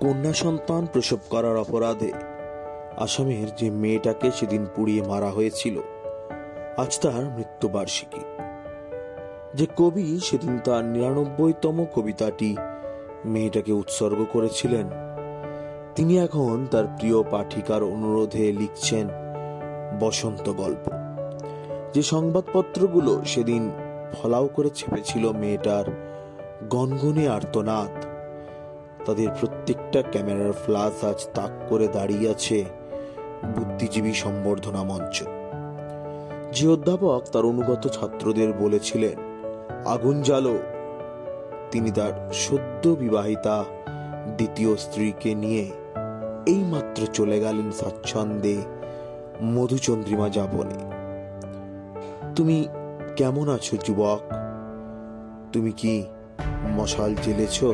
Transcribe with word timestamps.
কন্যা 0.00 0.32
সন্তান 0.32 0.86
প্রসব 0.92 1.16
করার 1.30 1.56
অপরাধে। 1.56 2.12
আসামের 2.96 3.54
যে 3.56 3.70
মেয়েটাকে 3.70 4.30
সেদিন 4.30 4.66
পুড়িয়ে 4.76 5.02
মারা 5.02 5.30
হয়েছিল, 5.30 5.78
আজ 6.76 7.00
তার 7.00 7.24
মৃত্যুবার্ষিকী। 7.24 8.20
যে 9.54 9.66
কবি 9.76 10.20
সেদিন 10.22 10.58
তার 10.58 10.84
নিরানব্বইতম 10.84 11.86
কবিতাটি 11.94 12.56
মেয়েটাকে 13.24 13.72
উৎসর্গ 13.72 14.24
করেছিলেন। 14.32 14.86
তিনি 15.94 16.18
এখন 16.18 16.66
তার 16.70 16.84
প্রিয় 16.84 17.22
পাঠিকার 17.22 17.82
অনুরোধে 17.82 18.52
লিখছেন 18.52 19.08
বসন্ত 20.00 20.52
গল্প। 20.52 20.90
যে 21.94 22.02
সংবাদপত্রগুলো 22.02 23.24
সেদিন 23.24 23.70
ফলাও 24.12 24.46
করে 24.46 24.70
ছেপেছিল 24.74 25.32
মেয়েটার 25.32 25.84
গনগনে 26.70 27.28
আর্তনাদ। 27.28 28.05
তাদের 29.06 29.28
প্রত্যেকটা 29.40 30.02
ক্যামেরার 30.10 30.52
ফ্লাশ 30.52 31.04
আজ 31.04 31.28
তাক 31.34 31.50
করে 31.68 31.88
দাঁড়িয়ে 31.88 32.30
আছে 32.30 32.64
বুদ্ধিজীবী 33.44 34.12
সম্বর্ধনা 34.12 34.82
মঞ্চ। 34.82 35.22
যে 36.52 36.68
অধ্যাপক 36.68 37.22
তার 37.32 37.44
অনুগত 37.44 37.88
ছাত্রদের 37.88 38.52
বলেছিলেন, 38.52 39.16
আগুন 39.86 40.22
জ্বালো। 40.22 40.58
তিনি 41.70 41.90
তার 41.90 42.30
সদ্য 42.32 42.88
বিবাহিতা 42.88 43.64
দ্বিতীয় 44.36 44.76
স্ত্রীকে 44.76 45.34
নিয়ে 45.34 45.64
এইমাত্র 46.46 47.06
চলে 47.06 47.40
গেলেন 47.40 47.70
স্বাচ্ছন্দে 47.70 48.56
মধুচন্দ্রিমা 49.42 50.28
যাপনে। 50.28 50.78
তুমি 52.36 52.68
কেমন 53.16 53.48
আছো, 53.48 53.76
যুবক? 53.76 54.20
তুমি 55.52 55.72
কি 55.72 56.04
মশাল 56.68 57.14
জ্বেলেছ? 57.14 57.64